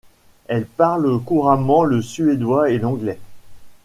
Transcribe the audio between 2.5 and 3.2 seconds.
et l'anglais.